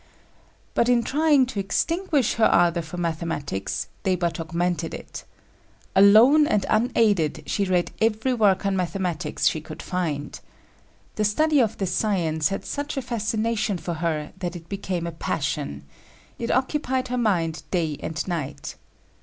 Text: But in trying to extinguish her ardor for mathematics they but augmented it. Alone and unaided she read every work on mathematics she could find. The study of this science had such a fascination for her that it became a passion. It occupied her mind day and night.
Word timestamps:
But 0.73 0.89
in 0.89 1.03
trying 1.03 1.45
to 1.45 1.59
extinguish 1.59 2.33
her 2.33 2.45
ardor 2.47 2.81
for 2.81 2.97
mathematics 2.97 3.87
they 4.01 4.15
but 4.15 4.39
augmented 4.39 4.95
it. 4.95 5.25
Alone 5.95 6.47
and 6.47 6.65
unaided 6.71 7.43
she 7.45 7.65
read 7.65 7.91
every 8.01 8.33
work 8.33 8.65
on 8.65 8.75
mathematics 8.75 9.45
she 9.45 9.61
could 9.61 9.83
find. 9.83 10.39
The 11.17 11.23
study 11.23 11.59
of 11.59 11.77
this 11.77 11.93
science 11.93 12.49
had 12.49 12.65
such 12.65 12.97
a 12.97 13.03
fascination 13.03 13.77
for 13.77 13.93
her 13.93 14.33
that 14.39 14.55
it 14.55 14.67
became 14.69 15.05
a 15.05 15.11
passion. 15.11 15.85
It 16.39 16.49
occupied 16.49 17.09
her 17.09 17.17
mind 17.19 17.61
day 17.69 17.95
and 18.01 18.27
night. 18.27 18.73